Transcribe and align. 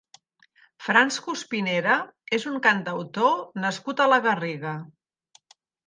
Frans 0.85 1.19
Cuspinera 1.25 1.99
és 2.39 2.49
un 2.55 2.57
cantautor 2.71 3.39
nascut 3.69 4.05
a 4.09 4.13
la 4.15 4.23
Garriga. 4.29 4.79